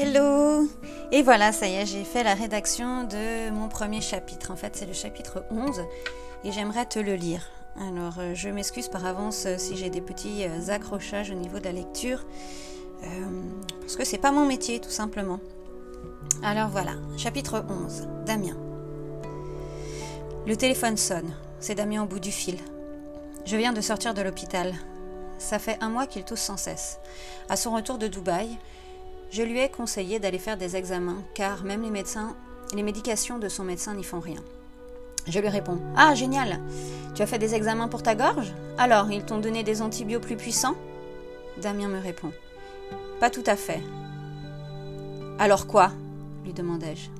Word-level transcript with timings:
Hello 0.00 0.68
Et 1.10 1.22
voilà, 1.22 1.50
ça 1.50 1.66
y 1.66 1.74
est, 1.74 1.84
j'ai 1.84 2.04
fait 2.04 2.22
la 2.22 2.34
rédaction 2.34 3.02
de 3.02 3.50
mon 3.50 3.68
premier 3.68 4.00
chapitre. 4.00 4.52
En 4.52 4.56
fait, 4.56 4.76
c'est 4.76 4.86
le 4.86 4.92
chapitre 4.92 5.44
11 5.50 5.80
et 6.44 6.52
j'aimerais 6.52 6.86
te 6.86 7.00
le 7.00 7.14
lire. 7.14 7.42
Alors, 7.80 8.14
euh, 8.20 8.32
je 8.32 8.48
m'excuse 8.48 8.86
par 8.86 9.04
avance 9.04 9.46
euh, 9.46 9.56
si 9.58 9.76
j'ai 9.76 9.90
des 9.90 10.00
petits 10.00 10.44
euh, 10.44 10.72
accrochages 10.72 11.32
au 11.32 11.34
niveau 11.34 11.58
de 11.58 11.64
la 11.64 11.72
lecture, 11.72 12.24
parce 13.80 13.96
que 13.96 14.04
c'est 14.04 14.18
pas 14.18 14.30
mon 14.30 14.46
métier, 14.46 14.78
tout 14.78 14.88
simplement. 14.88 15.40
Alors 16.44 16.68
voilà, 16.68 16.92
chapitre 17.16 17.64
11, 17.68 18.06
Damien. 18.24 18.56
Le 20.46 20.56
téléphone 20.56 20.96
sonne, 20.96 21.34
c'est 21.58 21.74
Damien 21.74 22.04
au 22.04 22.06
bout 22.06 22.20
du 22.20 22.30
fil. 22.30 22.58
Je 23.44 23.56
viens 23.56 23.72
de 23.72 23.80
sortir 23.80 24.14
de 24.14 24.22
l'hôpital. 24.22 24.74
Ça 25.38 25.58
fait 25.58 25.76
un 25.80 25.88
mois 25.88 26.06
qu'il 26.06 26.22
tousse 26.24 26.40
sans 26.40 26.56
cesse. 26.56 27.00
À 27.48 27.56
son 27.56 27.72
retour 27.72 27.98
de 27.98 28.06
Dubaï, 28.06 28.58
je 29.30 29.42
lui 29.42 29.60
ai 29.60 29.68
conseillé 29.68 30.18
d'aller 30.18 30.38
faire 30.38 30.56
des 30.56 30.76
examens, 30.76 31.22
car 31.34 31.64
même 31.64 31.82
les 31.82 31.90
médecins, 31.90 32.34
les 32.74 32.82
médications 32.82 33.38
de 33.38 33.48
son 33.48 33.64
médecin 33.64 33.94
n'y 33.94 34.04
font 34.04 34.20
rien. 34.20 34.42
Je 35.26 35.38
lui 35.38 35.48
réponds 35.48 35.78
Ah, 35.96 36.14
génial 36.14 36.60
Tu 37.14 37.22
as 37.22 37.26
fait 37.26 37.38
des 37.38 37.54
examens 37.54 37.88
pour 37.88 38.02
ta 38.02 38.14
gorge? 38.14 38.52
Alors, 38.78 39.10
ils 39.10 39.24
t'ont 39.24 39.38
donné 39.38 39.62
des 39.62 39.82
antibiotiques 39.82 40.26
plus 40.26 40.36
puissants? 40.36 40.76
Damien 41.60 41.88
me 41.88 42.00
répond 42.00 42.32
Pas 43.20 43.28
tout 43.28 43.42
à 43.46 43.56
fait. 43.56 43.82
Alors 45.38 45.66
quoi? 45.66 45.92
lui 46.44 46.54
demandai-je. 46.54 47.10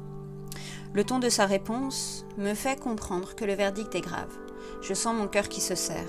Le 0.94 1.04
ton 1.04 1.18
de 1.18 1.28
sa 1.28 1.44
réponse 1.44 2.24
me 2.38 2.54
fait 2.54 2.80
comprendre 2.80 3.34
que 3.34 3.44
le 3.44 3.52
verdict 3.52 3.94
est 3.94 4.00
grave. 4.00 4.34
Je 4.80 4.94
sens 4.94 5.14
mon 5.14 5.28
cœur 5.28 5.48
qui 5.48 5.60
se 5.60 5.74
serre. 5.74 6.08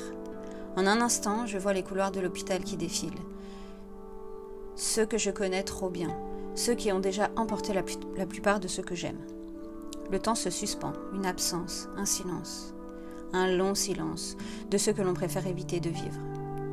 En 0.77 0.87
un 0.87 1.01
instant, 1.01 1.45
je 1.45 1.57
vois 1.57 1.73
les 1.73 1.83
couloirs 1.83 2.11
de 2.11 2.21
l'hôpital 2.21 2.63
qui 2.63 2.77
défilent 2.77 3.11
ceux 4.79 5.05
que 5.05 5.17
je 5.17 5.29
connais 5.29 5.63
trop 5.63 5.89
bien, 5.89 6.15
ceux 6.55 6.73
qui 6.73 6.91
ont 6.93 7.01
déjà 7.01 7.29
emporté 7.35 7.73
la, 7.73 7.83
plupart 8.25 8.61
de 8.61 8.69
ceux 8.69 8.81
que 8.81 8.95
j'aime. 8.95 9.19
Le 10.09 10.19
temps 10.19 10.35
se 10.35 10.49
suspend, 10.49 10.93
une 11.13 11.25
absence, 11.25 11.89
un 11.97 12.05
silence, 12.05 12.73
un 13.33 13.51
long 13.51 13.75
silence 13.75 14.37
de 14.71 14.77
ceux 14.77 14.93
que 14.93 15.01
l'on 15.01 15.13
préfère 15.13 15.47
éviter 15.47 15.81
de 15.81 15.89
vivre. 15.89 16.19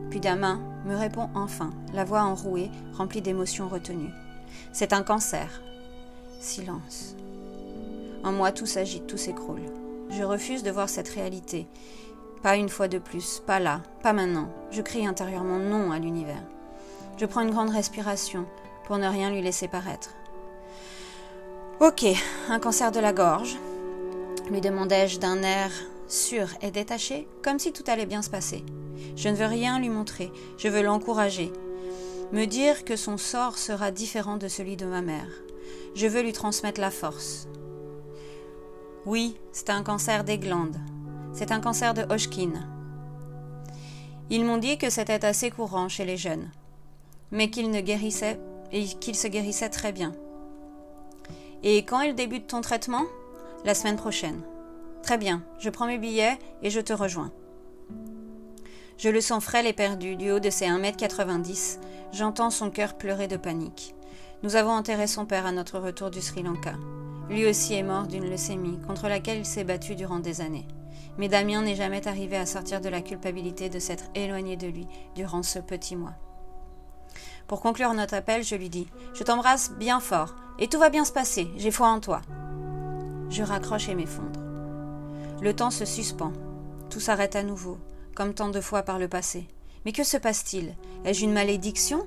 Puis 0.08 0.20
Damin 0.20 0.60
me 0.86 0.94
répond 0.94 1.28
enfin, 1.34 1.70
la 1.92 2.04
voix 2.04 2.22
enrouée, 2.22 2.70
remplie 2.92 3.22
d'émotions 3.22 3.68
retenues. 3.68 4.12
C'est 4.72 4.92
un 4.92 5.02
cancer. 5.02 5.60
Silence. 6.38 7.16
En 8.22 8.30
moi, 8.30 8.52
tout 8.52 8.66
s'agite, 8.66 9.08
tout 9.08 9.16
s'écroule. 9.16 9.62
Je 10.10 10.22
refuse 10.22 10.62
de 10.62 10.70
voir 10.70 10.88
cette 10.88 11.08
réalité. 11.08 11.66
Pas 12.40 12.54
une 12.54 12.68
fois 12.68 12.86
de 12.86 12.98
plus, 12.98 13.42
pas 13.44 13.58
là, 13.58 13.82
pas 14.04 14.12
maintenant. 14.12 14.48
Je 14.70 14.80
crie 14.80 15.06
intérieurement 15.06 15.58
non 15.58 15.90
à 15.90 15.98
l'univers. 15.98 16.44
Je 17.16 17.24
prends 17.24 17.40
une 17.40 17.50
grande 17.50 17.70
respiration 17.70 18.46
pour 18.84 18.98
ne 18.98 19.08
rien 19.08 19.30
lui 19.30 19.40
laisser 19.40 19.68
paraître. 19.68 20.10
Ok, 21.80 22.04
un 22.48 22.58
cancer 22.58 22.92
de 22.92 23.00
la 23.00 23.12
gorge, 23.12 23.56
lui 24.50 24.60
demandai-je 24.60 25.18
d'un 25.18 25.42
air 25.42 25.70
sûr 26.08 26.48
et 26.60 26.70
détaché, 26.70 27.26
comme 27.42 27.58
si 27.58 27.72
tout 27.72 27.84
allait 27.86 28.06
bien 28.06 28.22
se 28.22 28.30
passer. 28.30 28.64
Je 29.16 29.28
ne 29.28 29.34
veux 29.34 29.46
rien 29.46 29.78
lui 29.78 29.88
montrer, 29.88 30.30
je 30.58 30.68
veux 30.68 30.82
l'encourager, 30.82 31.52
me 32.32 32.44
dire 32.44 32.84
que 32.84 32.96
son 32.96 33.16
sort 33.16 33.56
sera 33.56 33.90
différent 33.90 34.36
de 34.36 34.48
celui 34.48 34.76
de 34.76 34.86
ma 34.86 35.00
mère. 35.00 35.28
Je 35.94 36.06
veux 36.06 36.22
lui 36.22 36.32
transmettre 36.32 36.80
la 36.80 36.90
force. 36.90 37.48
Oui, 39.06 39.36
c'est 39.52 39.70
un 39.70 39.82
cancer 39.82 40.22
des 40.22 40.38
glandes. 40.38 40.76
C'est 41.32 41.50
un 41.50 41.60
cancer 41.60 41.94
de 41.94 42.02
Hodgkin. 42.02 42.52
Ils 44.28 44.44
m'ont 44.44 44.58
dit 44.58 44.76
que 44.76 44.90
c'était 44.90 45.24
assez 45.24 45.50
courant 45.50 45.88
chez 45.88 46.04
les 46.04 46.16
jeunes 46.16 46.50
mais 47.30 47.50
qu'il 47.50 47.70
ne 47.70 47.80
guérissait 47.80 48.38
et 48.72 48.84
qu'il 48.84 49.14
se 49.14 49.28
guérissait 49.28 49.70
très 49.70 49.92
bien. 49.92 50.12
Et 51.62 51.78
quand 51.78 52.00
il 52.00 52.14
débute 52.14 52.46
ton 52.46 52.60
traitement? 52.60 53.04
La 53.64 53.74
semaine 53.74 53.96
prochaine. 53.96 54.42
Très 55.02 55.18
bien, 55.18 55.42
je 55.58 55.70
prends 55.70 55.86
mes 55.86 55.98
billets 55.98 56.38
et 56.62 56.70
je 56.70 56.80
te 56.80 56.92
rejoins. 56.92 57.32
Je 58.98 59.08
le 59.08 59.20
sens 59.20 59.42
frêle 59.42 59.66
et 59.66 59.72
perdu 59.72 60.16
du 60.16 60.30
haut 60.30 60.40
de 60.40 60.50
ses 60.50 60.66
1m90. 60.66 61.78
J'entends 62.12 62.50
son 62.50 62.70
cœur 62.70 62.94
pleurer 62.94 63.28
de 63.28 63.36
panique. 63.36 63.94
Nous 64.42 64.56
avons 64.56 64.70
enterré 64.70 65.06
son 65.06 65.26
père 65.26 65.46
à 65.46 65.52
notre 65.52 65.78
retour 65.78 66.10
du 66.10 66.20
Sri 66.20 66.42
Lanka. 66.42 66.74
Lui 67.28 67.46
aussi 67.46 67.74
est 67.74 67.82
mort 67.82 68.06
d'une 68.06 68.28
leucémie 68.28 68.78
contre 68.86 69.08
laquelle 69.08 69.38
il 69.38 69.46
s'est 69.46 69.64
battu 69.64 69.96
durant 69.96 70.20
des 70.20 70.40
années. 70.40 70.66
Mais 71.18 71.28
Damien 71.28 71.62
n'est 71.62 71.74
jamais 71.74 72.06
arrivé 72.06 72.36
à 72.36 72.46
sortir 72.46 72.80
de 72.80 72.88
la 72.88 73.00
culpabilité 73.00 73.68
de 73.68 73.78
s'être 73.78 74.04
éloigné 74.14 74.56
de 74.56 74.66
lui 74.66 74.86
durant 75.14 75.42
ce 75.42 75.58
petit 75.58 75.96
mois. 75.96 76.14
Pour 77.46 77.60
conclure 77.60 77.94
notre 77.94 78.14
appel, 78.14 78.42
je 78.42 78.56
lui 78.56 78.68
dis 78.68 78.88
Je 79.14 79.22
t'embrasse 79.22 79.70
bien 79.72 80.00
fort, 80.00 80.34
et 80.58 80.68
tout 80.68 80.78
va 80.78 80.90
bien 80.90 81.04
se 81.04 81.12
passer, 81.12 81.48
j'ai 81.56 81.70
foi 81.70 81.88
en 81.88 82.00
toi. 82.00 82.20
Je 83.30 83.42
raccroche 83.42 83.88
et 83.88 83.94
m'effondre. 83.94 84.40
Le 85.40 85.54
temps 85.54 85.70
se 85.70 85.84
suspend. 85.84 86.32
Tout 86.90 87.00
s'arrête 87.00 87.36
à 87.36 87.42
nouveau, 87.42 87.78
comme 88.14 88.34
tant 88.34 88.48
de 88.48 88.60
fois 88.60 88.82
par 88.82 88.98
le 88.98 89.08
passé. 89.08 89.46
Mais 89.84 89.92
que 89.92 90.02
se 90.02 90.16
passe-t-il? 90.16 90.74
Ai-je 91.04 91.24
une 91.24 91.32
malédiction? 91.32 92.06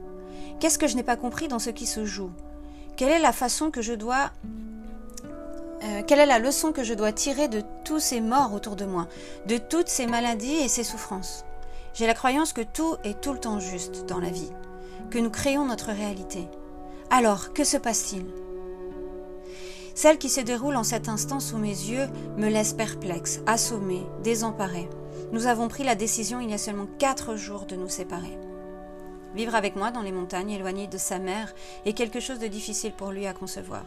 Qu'est-ce 0.60 0.80
que 0.80 0.88
je 0.88 0.96
n'ai 0.96 1.04
pas 1.04 1.16
compris 1.16 1.48
dans 1.48 1.60
ce 1.60 1.70
qui 1.70 1.86
se 1.86 2.06
joue? 2.06 2.32
Quelle 2.98 3.12
est 3.12 3.20
la 3.20 3.32
façon 3.32 3.72
que 3.72 3.82
je 3.82 3.94
dois. 3.94 4.32
Euh, 5.84 6.04
quelle 6.06 6.20
est 6.20 6.26
la 6.26 6.40
leçon 6.40 6.74
que 6.74 6.84
je 6.84 6.94
dois 6.94 7.14
tirer 7.14 7.48
de 7.48 7.64
tous 7.86 8.00
ces 8.00 8.20
morts 8.20 8.54
autour 8.54 8.76
de 8.76 8.84
moi, 8.84 9.08
de 9.46 9.58
toutes 9.58 9.88
ces 9.88 10.08
maladies 10.08 10.58
et 10.58 10.68
ces 10.68 10.84
souffrances? 10.84 11.46
J'ai 11.94 12.08
la 12.08 12.14
croyance 12.14 12.52
que 12.52 12.62
tout 12.62 12.98
est 13.06 13.22
tout 13.22 13.32
le 13.32 13.40
temps 13.40 13.60
juste 13.60 14.06
dans 14.06 14.20
la 14.20 14.30
vie 14.30 14.52
que 15.10 15.20
nous 15.20 15.30
créons 15.30 15.66
notre 15.66 15.92
réalité. 15.92 16.48
Alors, 17.10 17.54
que 17.54 17.64
se 17.64 17.78
passe-t-il? 17.78 18.26
Celle 19.96 20.18
qui 20.18 20.30
se 20.30 20.40
déroule 20.40 20.76
en 20.76 20.84
cet 20.84 21.10
instant 21.10 21.40
sous 21.40 21.58
mes 21.58 21.68
yeux 21.68 22.08
me 22.38 22.48
laisse 22.48 22.74
perplexe, 22.74 23.42
assommée, 23.48 24.06
désemparée. 24.24 24.88
Nous 25.32 25.48
avons 25.48 25.68
pris 25.68 25.84
la 25.84 25.96
décision 25.96 26.40
il 26.40 26.50
y 26.50 26.54
a 26.54 26.58
seulement 26.58 26.88
quatre 27.00 27.36
jours 27.36 27.66
de 27.66 27.76
nous 27.76 27.90
séparer. 27.90 28.38
Vivre 29.36 29.56
avec 29.56 29.76
moi 29.76 29.92
dans 29.92 30.02
les 30.02 30.12
montagnes, 30.12 30.52
éloigné 30.52 30.88
de 30.88 30.98
sa 30.98 31.20
mère, 31.20 31.54
est 31.86 31.94
quelque 31.94 32.20
chose 32.20 32.40
de 32.40 32.48
difficile 32.48 32.94
pour 32.94 33.12
lui 33.12 33.28
à 33.28 33.34
concevoir. 33.34 33.84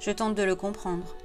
Je 0.00 0.10
tente 0.10 0.34
de 0.34 0.42
le 0.42 0.54
comprendre. 0.54 1.16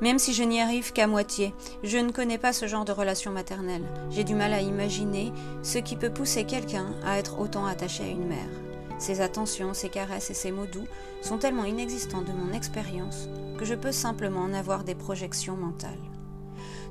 Même 0.00 0.18
si 0.18 0.32
je 0.32 0.42
n'y 0.42 0.60
arrive 0.60 0.92
qu'à 0.92 1.06
moitié, 1.06 1.54
je 1.82 1.98
ne 1.98 2.12
connais 2.12 2.38
pas 2.38 2.52
ce 2.52 2.66
genre 2.66 2.84
de 2.84 2.92
relation 2.92 3.30
maternelle. 3.30 3.84
J'ai 4.10 4.24
du 4.24 4.34
mal 4.34 4.52
à 4.52 4.60
imaginer 4.60 5.32
ce 5.62 5.78
qui 5.78 5.96
peut 5.96 6.10
pousser 6.12 6.44
quelqu'un 6.44 6.86
à 7.04 7.18
être 7.18 7.38
autant 7.38 7.66
attaché 7.66 8.04
à 8.04 8.08
une 8.08 8.26
mère. 8.26 8.61
Ses 9.02 9.20
attentions, 9.20 9.74
ses 9.74 9.88
caresses 9.88 10.30
et 10.30 10.34
ses 10.34 10.52
mots 10.52 10.66
doux 10.66 10.86
sont 11.22 11.36
tellement 11.36 11.64
inexistants 11.64 12.22
de 12.22 12.30
mon 12.30 12.52
expérience 12.52 13.28
que 13.58 13.64
je 13.64 13.74
peux 13.74 13.90
simplement 13.90 14.42
en 14.42 14.54
avoir 14.54 14.84
des 14.84 14.94
projections 14.94 15.56
mentales. 15.56 15.98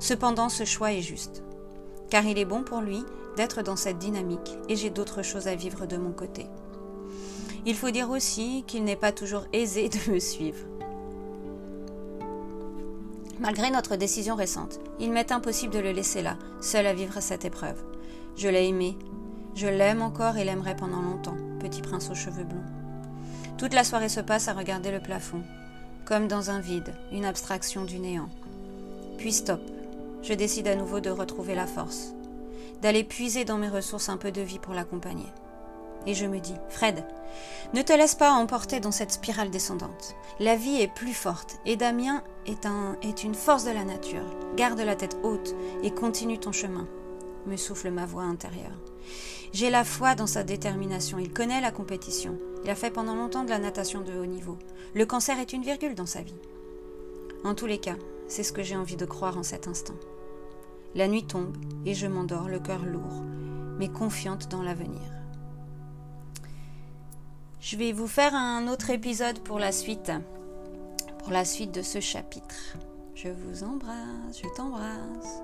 Cependant, 0.02 0.50
ce 0.50 0.66
choix 0.66 0.92
est 0.92 1.02
juste, 1.02 1.42
car 2.10 2.26
il 2.26 2.38
est 2.38 2.44
bon 2.44 2.64
pour 2.64 2.82
lui 2.82 3.02
d'être 3.38 3.62
dans 3.62 3.78
cette 3.78 3.98
dynamique 3.98 4.58
et 4.68 4.76
j'ai 4.76 4.90
d'autres 4.90 5.22
choses 5.22 5.48
à 5.48 5.56
vivre 5.56 5.86
de 5.86 5.96
mon 5.96 6.12
côté. 6.12 6.48
Il 7.66 7.78
faut 7.78 7.92
dire 7.92 8.10
aussi 8.10 8.66
qu'il 8.68 8.84
n'est 8.84 8.98
pas 8.98 9.14
toujours 9.14 9.46
aisé 9.54 9.88
de 9.88 10.12
me 10.12 10.20
suivre. 10.20 10.60
Malgré 13.40 13.72
notre 13.72 13.96
décision 13.96 14.36
récente, 14.36 14.82
il 15.00 15.14
m'est 15.14 15.32
impossible 15.32 15.74
de 15.74 15.80
le 15.80 15.94
laisser 15.94 16.22
là, 16.22 16.36
seul 16.60 16.88
à 16.88 16.94
vivre 16.94 17.22
cette 17.22 17.46
épreuve. 17.46 17.82
Je 18.36 18.50
l'ai 18.50 18.68
aimé, 18.68 18.98
je 19.56 19.68
l'aime 19.68 20.02
encore 20.02 20.36
et 20.36 20.44
l'aimerai 20.44 20.76
pendant 20.76 21.02
longtemps, 21.02 21.38
petit 21.62 21.82
prince 21.82 22.10
aux 22.10 22.16
cheveux 22.16 22.44
blonds. 22.44 22.64
Toute 23.58 23.74
la 23.74 23.84
soirée 23.84 24.10
se 24.10 24.20
passe 24.20 24.48
à 24.48 24.54
regarder 24.54 24.92
le 24.92 25.00
plafond, 25.00 25.44
comme 26.06 26.28
dans 26.28 26.50
un 26.50 26.60
vide, 26.60 26.94
une 27.12 27.26
abstraction 27.26 27.86
du 27.86 28.00
néant. 28.00 28.30
Puis 29.18 29.32
stop, 29.32 29.62
je 30.24 30.34
décide 30.34 30.68
à 30.68 30.76
nouveau 30.76 31.00
de 31.00 31.12
retrouver 31.12 31.54
la 31.54 31.68
force, 31.68 32.14
d'aller 32.82 33.04
puiser 33.04 33.46
dans 33.46 33.58
mes 33.58 33.70
ressources 33.70 34.10
un 34.10 34.18
peu 34.18 34.32
de 34.32 34.42
vie 34.42 34.60
pour 34.60 34.74
l'accompagner. 34.74 35.28
Et 36.08 36.16
je 36.16 36.26
me 36.26 36.40
dis, 36.40 36.56
Fred, 36.70 37.06
ne 37.76 37.84
te 37.84 37.94
laisse 37.94 38.16
pas 38.16 38.32
emporter 38.32 38.80
dans 38.80 38.92
cette 38.92 39.12
spirale 39.12 39.52
descendante. 39.52 40.16
La 40.40 40.56
vie 40.56 40.82
est 40.82 40.92
plus 40.92 41.14
forte 41.14 41.60
et 41.68 41.76
Damien 41.76 42.24
est, 42.48 42.66
un, 42.66 42.98
est 43.04 43.24
une 43.24 43.36
force 43.36 43.66
de 43.66 43.72
la 43.72 43.84
nature. 43.84 44.26
Garde 44.58 44.80
la 44.80 44.96
tête 44.96 45.18
haute 45.22 45.54
et 45.84 45.92
continue 45.92 46.40
ton 46.40 46.52
chemin, 46.52 46.88
me 47.46 47.58
souffle 47.58 47.92
ma 47.92 48.06
voix 48.06 48.24
intérieure. 48.24 48.80
J'ai 49.54 49.70
la 49.70 49.84
foi 49.84 50.16
dans 50.16 50.28
sa 50.28 50.44
détermination. 50.44 51.20
Il 51.20 51.34
connaît 51.34 51.62
la 51.62 51.72
compétition. 51.72 52.38
Il 52.64 52.70
a 52.70 52.76
fait 52.76 52.92
pendant 52.92 53.16
longtemps 53.16 53.44
de 53.44 53.50
la 53.50 53.60
natation 53.60 54.02
de 54.02 54.14
haut 54.14 54.26
niveau. 54.26 54.58
Le 54.94 55.06
cancer 55.06 55.40
est 55.40 55.54
une 55.54 55.64
virgule 55.64 55.96
dans 55.96 56.06
sa 56.06 56.22
vie. 56.22 56.40
En 57.44 57.56
tous 57.56 57.66
les 57.66 57.80
cas, 57.80 57.96
c'est 58.28 58.44
ce 58.44 58.54
que 58.54 58.64
j'ai 58.64 58.78
envie 58.78 58.96
de 58.96 59.06
croire 59.06 59.38
en 59.38 59.44
cet 59.44 59.68
instant. 59.68 59.96
La 60.96 61.08
nuit 61.08 61.26
tombe 61.26 61.58
et 61.86 61.94
je 61.94 62.08
m'endors, 62.08 62.48
le 62.48 62.60
cœur 62.60 62.86
lourd, 62.86 63.24
mais 63.78 63.90
confiante 63.90 64.50
dans 64.50 64.62
l'avenir. 64.62 65.02
Je 67.60 67.78
vais 67.78 67.92
vous 67.92 68.08
faire 68.08 68.36
un 68.36 68.68
autre 68.68 68.90
épisode 68.90 69.40
pour 69.40 69.60
la 69.60 69.72
suite, 69.72 70.12
pour 71.20 71.32
la 71.32 71.46
suite 71.46 71.72
de 71.74 71.82
ce 71.82 72.00
chapitre. 72.00 72.78
Je 73.16 73.30
vous 73.30 73.64
embrasse, 73.64 74.42
je 74.42 74.48
t'embrasse. 74.56 75.42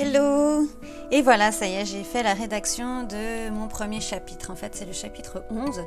Hello 0.00 0.64
Et 1.10 1.22
voilà, 1.22 1.50
ça 1.50 1.66
y 1.66 1.74
est, 1.74 1.84
j'ai 1.84 2.04
fait 2.04 2.22
la 2.22 2.32
rédaction 2.32 3.02
de 3.02 3.50
mon 3.50 3.66
premier 3.66 4.00
chapitre. 4.00 4.52
En 4.52 4.54
fait, 4.54 4.76
c'est 4.76 4.84
le 4.84 4.92
chapitre 4.92 5.42
11 5.50 5.80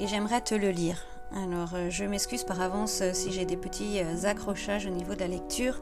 et 0.00 0.08
j'aimerais 0.08 0.40
te 0.40 0.56
le 0.56 0.70
lire. 0.70 0.96
Alors, 1.36 1.70
euh, 1.74 1.88
je 1.88 2.02
m'excuse 2.02 2.42
par 2.42 2.60
avance 2.60 3.00
euh, 3.00 3.12
si 3.12 3.30
j'ai 3.30 3.44
des 3.44 3.56
petits 3.56 4.00
euh, 4.00 4.28
accrochages 4.28 4.86
au 4.86 4.90
niveau 4.90 5.14
de 5.14 5.20
la 5.20 5.28
lecture, 5.28 5.80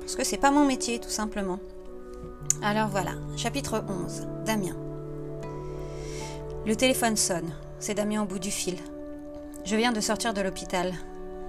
parce 0.00 0.16
que 0.16 0.24
c'est 0.24 0.38
pas 0.38 0.50
mon 0.50 0.64
métier, 0.64 0.98
tout 0.98 1.08
simplement. 1.08 1.60
Alors 2.64 2.88
voilà, 2.88 3.12
chapitre 3.36 3.84
11, 3.88 4.26
Damien. 4.44 4.74
Le 6.66 6.74
téléphone 6.74 7.16
sonne, 7.16 7.52
c'est 7.78 7.94
Damien 7.94 8.24
au 8.24 8.26
bout 8.26 8.40
du 8.40 8.50
fil. 8.50 8.74
Je 9.64 9.76
viens 9.76 9.92
de 9.92 10.00
sortir 10.00 10.34
de 10.34 10.40
l'hôpital. 10.40 10.94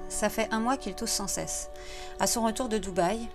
Ça 0.09 0.29
fait 0.29 0.47
un 0.51 0.59
mois 0.59 0.77
qu'il 0.77 0.93
tousse 0.93 1.09
sans 1.09 1.27
cesse. 1.27 1.71
À 2.19 2.27
son 2.27 2.43
retour 2.43 2.69
de 2.69 2.77
Dubaï, 2.77 3.29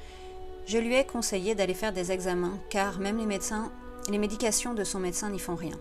je 0.67 0.79
lui 0.79 0.95
ai 0.95 1.05
conseillé 1.05 1.55
d'aller 1.55 1.75
faire 1.75 1.93
des 1.93 2.11
examens, 2.13 2.59
car 2.71 2.99
même 2.99 3.19
les 3.19 3.27
médecins, 3.27 3.71
les 4.11 4.19
médications 4.19 4.75
de 4.75 4.85
son 4.85 4.99
médecin 4.99 5.31
n'y 5.31 5.39
font 5.39 5.55
rien. 5.55 5.77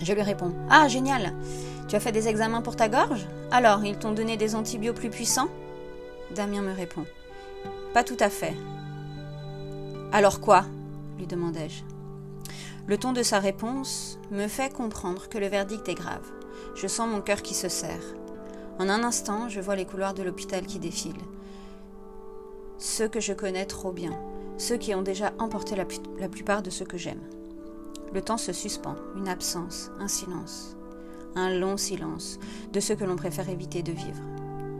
Je 0.00 0.12
lui 0.12 0.22
réponds 0.22 0.52
Ah, 0.70 0.88
génial 0.88 1.32
Tu 1.88 1.94
as 1.94 2.00
fait 2.00 2.12
des 2.12 2.26
examens 2.28 2.62
pour 2.62 2.74
ta 2.74 2.88
gorge? 2.88 3.26
Alors, 3.52 3.84
ils 3.84 3.98
t'ont 3.98 4.12
donné 4.12 4.36
des 4.36 4.54
antibiotiques 4.54 5.00
plus 5.00 5.10
puissants? 5.10 5.48
Damien 6.34 6.62
me 6.62 6.72
répond 6.72 7.04
Pas 7.94 8.02
tout 8.02 8.16
à 8.18 8.28
fait. 8.28 8.54
Alors 10.10 10.40
quoi? 10.40 10.64
lui 11.18 11.26
demandai-je. 11.26 11.84
Le 12.88 12.98
ton 12.98 13.12
de 13.12 13.22
sa 13.22 13.38
réponse 13.38 14.18
me 14.32 14.48
fait 14.48 14.72
comprendre 14.72 15.28
que 15.28 15.38
le 15.38 15.46
verdict 15.46 15.88
est 15.88 15.94
grave. 15.94 16.28
Je 16.74 16.88
sens 16.88 17.08
mon 17.08 17.20
cœur 17.20 17.42
qui 17.42 17.54
se 17.54 17.68
serre. 17.68 18.02
En 18.80 18.88
un 18.88 19.04
instant, 19.04 19.48
je 19.48 19.60
vois 19.60 19.76
les 19.76 19.84
couloirs 19.84 20.14
de 20.14 20.22
l'hôpital 20.24 20.66
qui 20.66 20.80
défilent 20.80 21.14
ceux 22.82 23.06
que 23.06 23.20
je 23.20 23.32
connais 23.32 23.64
trop 23.64 23.92
bien, 23.92 24.12
ceux 24.58 24.76
qui 24.76 24.92
ont 24.92 25.02
déjà 25.02 25.32
emporté 25.38 25.76
la, 25.76 25.84
plupart 26.28 26.62
de 26.62 26.70
ceux 26.70 26.84
que 26.84 26.98
j'aime. 26.98 27.22
Le 28.12 28.20
temps 28.20 28.36
se 28.36 28.52
suspend, 28.52 28.96
une 29.16 29.28
absence, 29.28 29.92
un 30.00 30.08
silence, 30.08 30.76
un 31.36 31.54
long 31.54 31.76
silence 31.76 32.40
de 32.72 32.80
ceux 32.80 32.96
que 32.96 33.04
l'on 33.04 33.14
préfère 33.14 33.48
éviter 33.48 33.84
de 33.84 33.92
vivre. 33.92 34.22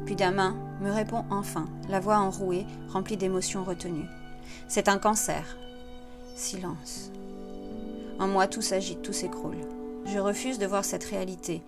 Puis 0.05 0.17
Damin 0.17 0.57
me 0.81 0.91
répond 0.91 1.25
enfin, 1.31 1.67
la 1.89 2.01
voix 2.01 2.19
enrouée, 2.19 2.67
remplie 2.89 3.17
d'émotions 3.17 3.63
retenues. 3.63 4.09
C'est 4.67 4.89
un 4.89 4.99
cancer. 4.99 5.57
Silence. 6.35 7.13
En 8.19 8.27
moi, 8.27 8.49
tout 8.49 8.63
s'agite, 8.63 9.03
tout 9.03 9.13
s'écroule. 9.13 9.59
Je 10.07 10.19
refuse 10.19 10.59
de 10.59 10.67
voir 10.67 10.85
cette 10.85 11.05
réalité. 11.05 11.63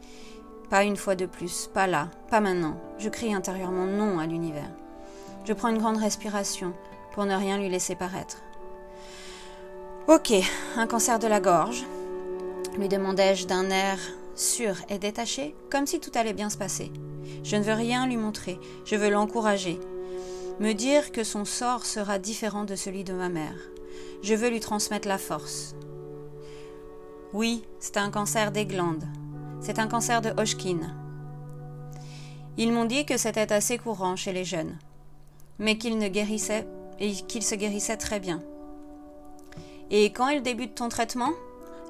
Pas 0.68 0.82
une 0.82 0.96
fois 0.96 1.14
de 1.14 1.26
plus, 1.26 1.70
pas 1.72 1.86
là, 1.86 2.10
pas 2.28 2.40
maintenant. 2.40 2.76
Je 2.98 3.08
crie 3.08 3.32
intérieurement 3.32 3.86
non 3.86 4.18
à 4.18 4.26
l'univers. 4.26 4.70
Je 5.44 5.52
prends 5.52 5.68
une 5.68 5.78
grande 5.78 5.98
respiration 5.98 6.72
pour 7.12 7.26
ne 7.26 7.34
rien 7.34 7.58
lui 7.58 7.68
laisser 7.68 7.94
paraître. 7.94 8.38
Ok, 10.08 10.32
un 10.76 10.86
cancer 10.86 11.18
de 11.18 11.26
la 11.26 11.40
gorge, 11.40 11.84
lui 12.78 12.88
demandai-je 12.88 13.46
d'un 13.46 13.68
air 13.68 13.98
sûr 14.34 14.74
et 14.88 14.98
détaché, 14.98 15.54
comme 15.70 15.86
si 15.86 16.00
tout 16.00 16.10
allait 16.14 16.32
bien 16.32 16.48
se 16.48 16.56
passer. 16.56 16.90
Je 17.42 17.56
ne 17.56 17.62
veux 17.62 17.74
rien 17.74 18.06
lui 18.06 18.16
montrer, 18.16 18.58
je 18.86 18.96
veux 18.96 19.10
l'encourager, 19.10 19.78
me 20.60 20.72
dire 20.72 21.12
que 21.12 21.24
son 21.24 21.44
sort 21.44 21.84
sera 21.84 22.18
différent 22.18 22.64
de 22.64 22.74
celui 22.74 23.04
de 23.04 23.12
ma 23.12 23.28
mère. 23.28 23.56
Je 24.22 24.34
veux 24.34 24.48
lui 24.48 24.60
transmettre 24.60 25.08
la 25.08 25.18
force. 25.18 25.74
Oui, 27.34 27.64
c'est 27.80 27.98
un 27.98 28.10
cancer 28.10 28.50
des 28.50 28.64
glandes. 28.64 29.04
C'est 29.60 29.78
un 29.78 29.88
cancer 29.88 30.22
de 30.22 30.30
Hodgkin. 30.30 30.80
Ils 32.56 32.72
m'ont 32.72 32.84
dit 32.86 33.04
que 33.04 33.18
c'était 33.18 33.52
assez 33.52 33.76
courant 33.76 34.16
chez 34.16 34.32
les 34.32 34.44
jeunes 34.44 34.78
mais 35.58 35.78
qu'il 35.78 35.98
ne 35.98 36.08
guérissait 36.08 36.66
et 37.00 37.12
qu'il 37.12 37.42
se 37.42 37.54
guérissait 37.54 37.96
très 37.96 38.20
bien. 38.20 38.42
Et 39.90 40.06
quand 40.06 40.28
il 40.28 40.42
débute 40.42 40.74
ton 40.74 40.88
traitement? 40.88 41.30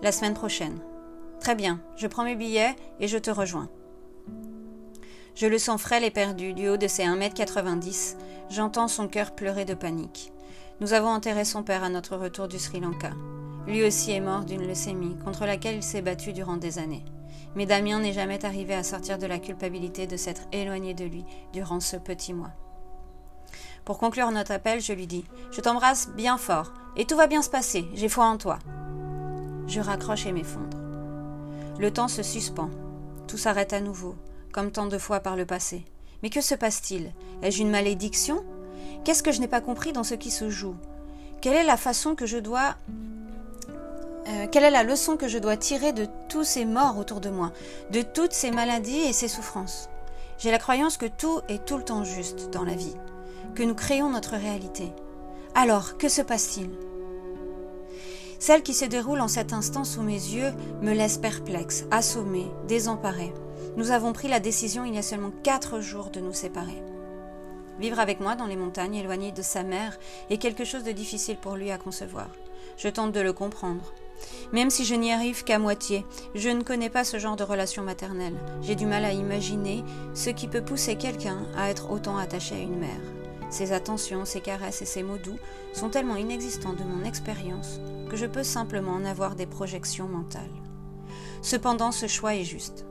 La 0.02 0.12
semaine 0.12 0.34
prochaine. 0.34 0.78
Très 1.40 1.54
bien, 1.54 1.80
je 1.96 2.06
prends 2.06 2.24
mes 2.24 2.36
billets 2.36 2.74
et 3.00 3.08
je 3.08 3.16
te 3.16 3.30
rejoins. 3.30 3.68
Je 5.34 5.46
le 5.46 5.58
sens 5.58 5.80
frêle 5.80 6.04
et 6.04 6.10
perdu 6.10 6.52
du 6.52 6.68
haut 6.68 6.76
de 6.76 6.86
ses 6.86 7.04
1m90. 7.04 8.16
J'entends 8.50 8.88
son 8.88 9.08
cœur 9.08 9.34
pleurer 9.34 9.64
de 9.64 9.74
panique. 9.74 10.32
Nous 10.80 10.92
avons 10.92 11.08
enterré 11.08 11.44
son 11.44 11.62
père 11.62 11.84
à 11.84 11.88
notre 11.88 12.16
retour 12.16 12.48
du 12.48 12.58
Sri 12.58 12.80
Lanka. 12.80 13.10
Lui 13.66 13.84
aussi 13.84 14.10
est 14.10 14.20
mort 14.20 14.44
d'une 14.44 14.66
leucémie 14.66 15.16
contre 15.24 15.46
laquelle 15.46 15.76
il 15.76 15.82
s'est 15.82 16.02
battu 16.02 16.32
durant 16.32 16.56
des 16.56 16.78
années. 16.78 17.04
Mais 17.56 17.66
Damien 17.66 18.00
n'est 18.00 18.12
jamais 18.12 18.44
arrivé 18.44 18.74
à 18.74 18.82
sortir 18.82 19.18
de 19.18 19.26
la 19.26 19.38
culpabilité 19.38 20.06
de 20.06 20.16
s'être 20.16 20.42
éloigné 20.52 20.92
de 20.92 21.04
lui 21.04 21.24
durant 21.52 21.80
ce 21.80 21.96
petit 21.96 22.34
mois. 22.34 22.52
Pour 23.84 23.98
conclure 23.98 24.30
notre 24.30 24.52
appel, 24.52 24.80
je 24.80 24.92
lui 24.92 25.06
dis 25.06 25.24
Je 25.50 25.60
t'embrasse 25.60 26.08
bien 26.16 26.38
fort, 26.38 26.72
et 26.96 27.04
tout 27.04 27.16
va 27.16 27.26
bien 27.26 27.42
se 27.42 27.50
passer, 27.50 27.86
j'ai 27.94 28.08
foi 28.08 28.24
en 28.24 28.38
toi. 28.38 28.58
Je 29.66 29.80
raccroche 29.80 30.26
et 30.26 30.32
m'effondre. 30.32 30.78
Le 31.78 31.90
temps 31.90 32.08
se 32.08 32.22
suspend. 32.22 32.70
Tout 33.26 33.36
s'arrête 33.36 33.72
à 33.72 33.80
nouveau, 33.80 34.14
comme 34.52 34.70
tant 34.70 34.86
de 34.86 34.98
fois 34.98 35.20
par 35.20 35.36
le 35.36 35.44
passé. 35.44 35.84
Mais 36.22 36.30
que 36.30 36.40
se 36.40 36.54
passe-t-il? 36.54 37.12
Ai-je 37.42 37.60
une 37.60 37.70
malédiction? 37.70 38.42
Qu'est-ce 39.04 39.22
que 39.22 39.32
je 39.32 39.40
n'ai 39.40 39.48
pas 39.48 39.60
compris 39.60 39.92
dans 39.92 40.04
ce 40.04 40.14
qui 40.14 40.30
se 40.30 40.48
joue? 40.48 40.76
Quelle 41.42 41.56
est 41.56 41.64
la 41.64 41.76
façon 41.76 42.14
que 42.14 42.26
je 42.26 42.38
dois 42.38 42.76
euh, 44.26 44.46
quelle 44.50 44.64
est 44.64 44.70
la 44.70 44.84
leçon 44.84 45.18
que 45.18 45.28
je 45.28 45.36
dois 45.36 45.58
tirer 45.58 45.92
de 45.92 46.06
tous 46.30 46.44
ces 46.44 46.64
morts 46.64 46.96
autour 46.96 47.20
de 47.20 47.28
moi, 47.28 47.52
de 47.90 48.00
toutes 48.00 48.32
ces 48.32 48.50
maladies 48.50 49.02
et 49.02 49.12
ces 49.12 49.28
souffrances? 49.28 49.90
J'ai 50.38 50.50
la 50.50 50.58
croyance 50.58 50.96
que 50.96 51.04
tout 51.04 51.40
est 51.50 51.66
tout 51.66 51.76
le 51.76 51.84
temps 51.84 52.04
juste 52.04 52.48
dans 52.50 52.64
la 52.64 52.74
vie 52.74 52.96
que 53.54 53.62
nous 53.62 53.74
créons 53.74 54.10
notre 54.10 54.36
réalité. 54.36 54.92
Alors, 55.54 55.96
que 55.96 56.08
se 56.08 56.22
passe-t-il? 56.22 56.70
Celle 58.38 58.62
qui 58.62 58.74
se 58.74 58.84
déroule 58.84 59.20
en 59.20 59.28
cet 59.28 59.52
instant 59.52 59.84
sous 59.84 60.02
mes 60.02 60.12
yeux 60.12 60.52
me 60.82 60.92
laisse 60.92 61.18
perplexe, 61.18 61.86
assommée, 61.90 62.50
désemparée. 62.68 63.32
Nous 63.76 63.90
avons 63.90 64.12
pris 64.12 64.28
la 64.28 64.40
décision 64.40 64.84
il 64.84 64.94
y 64.94 64.98
a 64.98 65.02
seulement 65.02 65.32
quatre 65.42 65.80
jours 65.80 66.10
de 66.10 66.20
nous 66.20 66.32
séparer. 66.32 66.82
Vivre 67.78 67.98
avec 67.98 68.20
moi 68.20 68.36
dans 68.36 68.46
les 68.46 68.56
montagnes, 68.56 68.96
éloigné 68.96 69.32
de 69.32 69.42
sa 69.42 69.62
mère, 69.62 69.98
est 70.30 70.38
quelque 70.38 70.64
chose 70.64 70.84
de 70.84 70.92
difficile 70.92 71.36
pour 71.36 71.56
lui 71.56 71.70
à 71.70 71.78
concevoir. 71.78 72.28
Je 72.76 72.88
tente 72.88 73.12
de 73.12 73.20
le 73.20 73.32
comprendre. 73.32 73.92
Même 74.52 74.70
si 74.70 74.84
je 74.84 74.94
n'y 74.94 75.12
arrive 75.12 75.44
qu'à 75.44 75.58
moitié, 75.58 76.04
je 76.34 76.48
ne 76.48 76.62
connais 76.62 76.90
pas 76.90 77.04
ce 77.04 77.18
genre 77.18 77.36
de 77.36 77.44
relation 77.44 77.82
maternelle. 77.82 78.36
J'ai 78.62 78.74
du 78.74 78.86
mal 78.86 79.04
à 79.04 79.12
imaginer 79.12 79.82
ce 80.14 80.30
qui 80.30 80.48
peut 80.48 80.62
pousser 80.62 80.96
quelqu'un 80.96 81.38
à 81.56 81.70
être 81.70 81.90
autant 81.90 82.16
attaché 82.16 82.54
à 82.54 82.58
une 82.58 82.78
mère. 82.78 83.23
Ses 83.50 83.72
attentions, 83.72 84.24
ses 84.24 84.40
caresses 84.40 84.82
et 84.82 84.86
ses 84.86 85.02
mots 85.02 85.18
doux 85.18 85.38
sont 85.72 85.88
tellement 85.88 86.16
inexistants 86.16 86.72
de 86.72 86.82
mon 86.82 87.04
expérience 87.04 87.80
que 88.08 88.16
je 88.16 88.26
peux 88.26 88.42
simplement 88.42 88.92
en 88.92 89.04
avoir 89.04 89.34
des 89.34 89.46
projections 89.46 90.08
mentales. 90.08 90.42
Cependant, 91.42 91.92
ce 91.92 92.06
choix 92.06 92.34
est 92.34 92.44
juste, 92.44 92.86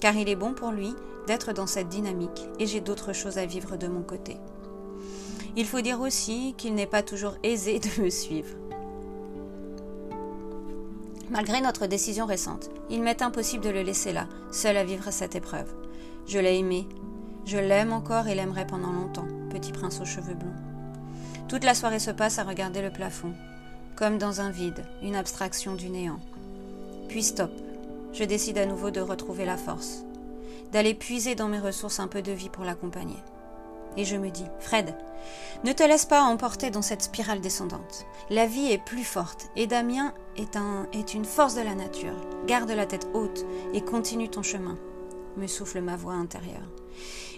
car 0.00 0.16
il 0.16 0.28
est 0.28 0.36
bon 0.36 0.54
pour 0.54 0.70
lui 0.70 0.94
d'être 1.26 1.52
dans 1.52 1.66
cette 1.66 1.88
dynamique 1.88 2.48
et 2.58 2.66
j'ai 2.66 2.80
d'autres 2.80 3.12
choses 3.12 3.38
à 3.38 3.46
vivre 3.46 3.76
de 3.76 3.86
mon 3.86 4.02
côté. 4.02 4.36
Il 5.56 5.66
faut 5.66 5.82
dire 5.82 6.00
aussi 6.00 6.54
qu'il 6.56 6.74
n'est 6.74 6.86
pas 6.86 7.02
toujours 7.02 7.34
aisé 7.42 7.78
de 7.78 8.02
me 8.02 8.10
suivre. 8.10 8.48
Malgré 11.30 11.60
notre 11.60 11.86
décision 11.86 12.26
récente, 12.26 12.70
il 12.90 13.02
m'est 13.02 13.22
impossible 13.22 13.64
de 13.64 13.70
le 13.70 13.82
laisser 13.82 14.12
là, 14.12 14.26
seul 14.50 14.76
à 14.76 14.84
vivre 14.84 15.10
cette 15.10 15.34
épreuve. 15.34 15.72
Je 16.26 16.38
l'ai 16.38 16.58
aimé, 16.58 16.86
je 17.44 17.58
l'aime 17.58 17.92
encore 17.92 18.28
et 18.28 18.34
l'aimerai 18.34 18.66
pendant 18.66 18.92
longtemps, 18.92 19.26
petit 19.52 19.72
prince 19.72 20.00
aux 20.00 20.06
cheveux 20.06 20.34
blonds. 20.34 20.54
Toute 21.48 21.64
la 21.64 21.74
soirée 21.74 21.98
se 21.98 22.10
passe 22.10 22.38
à 22.38 22.44
regarder 22.44 22.80
le 22.80 22.90
plafond, 22.90 23.34
comme 23.96 24.16
dans 24.16 24.40
un 24.40 24.50
vide, 24.50 24.84
une 25.02 25.16
abstraction 25.16 25.74
du 25.74 25.90
néant. 25.90 26.20
Puis 27.08 27.22
stop, 27.22 27.50
je 28.14 28.24
décide 28.24 28.56
à 28.58 28.66
nouveau 28.66 28.90
de 28.90 29.00
retrouver 29.00 29.44
la 29.44 29.58
force, 29.58 30.04
d'aller 30.72 30.94
puiser 30.94 31.34
dans 31.34 31.48
mes 31.48 31.58
ressources 31.58 32.00
un 32.00 32.08
peu 32.08 32.22
de 32.22 32.32
vie 32.32 32.48
pour 32.48 32.64
l'accompagner. 32.64 33.18
Et 33.98 34.06
je 34.06 34.16
me 34.16 34.30
dis, 34.30 34.46
Fred, 34.60 34.94
ne 35.64 35.72
te 35.72 35.82
laisse 35.82 36.06
pas 36.06 36.22
emporter 36.22 36.70
dans 36.70 36.80
cette 36.80 37.02
spirale 37.02 37.42
descendante. 37.42 38.06
La 38.30 38.46
vie 38.46 38.72
est 38.72 38.82
plus 38.82 39.04
forte 39.04 39.50
et 39.54 39.66
Damien 39.66 40.14
est, 40.36 40.56
un, 40.56 40.86
est 40.94 41.12
une 41.12 41.26
force 41.26 41.54
de 41.54 41.60
la 41.60 41.74
nature. 41.74 42.16
Garde 42.46 42.70
la 42.70 42.86
tête 42.86 43.06
haute 43.12 43.44
et 43.74 43.82
continue 43.82 44.30
ton 44.30 44.42
chemin, 44.42 44.78
me 45.36 45.46
souffle 45.46 45.80
ma 45.80 45.96
voix 45.96 46.14
intérieure. 46.14 46.68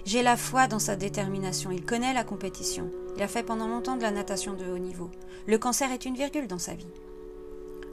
J'ai 0.04 0.22
la 0.22 0.36
foi 0.36 0.66
dans 0.66 0.78
sa 0.78 0.96
détermination. 0.96 1.70
Il 1.70 1.84
connaît 1.84 2.12
la 2.12 2.24
compétition. 2.24 2.90
Il 3.16 3.22
a 3.22 3.28
fait 3.28 3.42
pendant 3.42 3.68
longtemps 3.68 3.96
de 3.96 4.02
la 4.02 4.10
natation 4.10 4.52
de 4.52 4.66
haut 4.66 4.78
niveau. 4.78 5.10
Le 5.46 5.58
cancer 5.58 5.90
est 5.92 6.04
une 6.04 6.16
virgule 6.16 6.46
dans 6.46 6.58
sa 6.58 6.74
vie. 6.74 6.86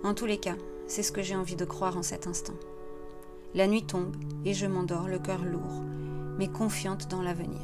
En 0.04 0.14
tous 0.14 0.26
les 0.26 0.38
cas, 0.38 0.56
c'est 0.88 1.04
ce 1.04 1.12
que 1.12 1.22
j'ai 1.22 1.36
envie 1.36 1.56
de 1.56 1.66
croire 1.66 1.98
en 1.98 2.04
cet 2.04 2.28
instant. 2.28 2.56
La 3.54 3.68
nuit 3.68 3.86
tombe 3.86 4.16
et 4.46 4.54
je 4.54 4.66
m'endors, 4.66 5.08
le 5.08 5.20
cœur 5.20 5.44
lourd, 5.44 5.84
mais 6.38 6.48
confiante 6.48 7.08
dans 7.10 7.22
l'avenir. 7.22 7.62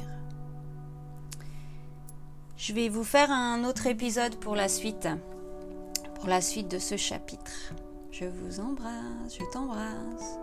Je 2.56 2.72
vais 2.72 2.88
vous 2.88 3.04
faire 3.04 3.30
un 3.30 3.64
autre 3.64 3.86
épisode 3.86 4.36
pour 4.36 4.56
la 4.56 4.68
suite, 4.68 5.08
pour 6.16 6.28
la 6.28 6.40
suite 6.40 6.68
de 6.68 6.78
ce 6.78 6.96
chapitre. 6.96 7.72
Je 8.10 8.24
vous 8.24 8.60
embrasse, 8.60 9.38
je 9.38 9.44
t'embrasse. 9.52 10.38